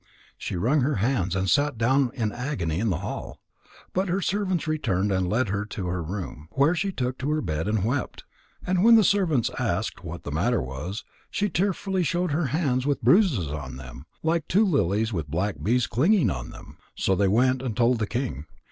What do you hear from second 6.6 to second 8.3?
she took to her bed and wept.